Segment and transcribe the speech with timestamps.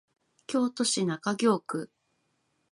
[0.47, 1.91] 京都市中京区